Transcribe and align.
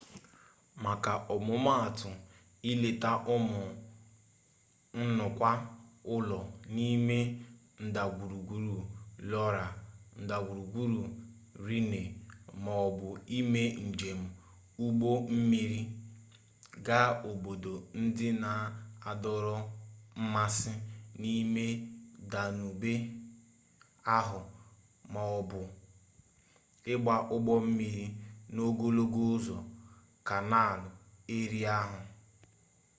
maka 0.83 1.13
ọmụmatụ 1.33 2.09
ileta 2.71 3.11
ụmụ 3.33 3.61
nnukwu 4.99 5.51
ụlọ 6.15 6.39
n'ime 6.73 7.17
ndagwurugwu 7.85 8.57
loire 9.29 9.65
ndagwurugwu 10.21 10.83
rhine 11.65 12.01
ma 12.63 12.71
ọ 12.87 12.89
bụ 12.99 13.07
ime 13.37 13.63
njem 13.89 14.19
ụgbọ 14.85 15.09
mmiri 15.33 15.81
gaa 16.85 17.09
obodo 17.29 17.73
ndị 18.01 18.27
na-adọrọ 18.43 19.55
mmasị 20.19 20.71
n'ime 21.21 21.65
danube 22.31 22.93
ahụ 24.17 24.39
ma 25.13 25.21
ọ 25.39 25.39
bụ 25.49 25.61
ịgba 26.93 27.15
ụgbọ 27.35 27.53
mmiri 27.65 28.05
n'ogologo 28.53 29.21
ụzọ 29.35 29.57
kanaal 30.27 30.81
erie 31.37 31.69
ahụ 31.81 31.99